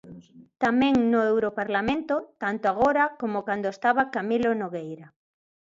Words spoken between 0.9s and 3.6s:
no Europarlamento, tanto agora como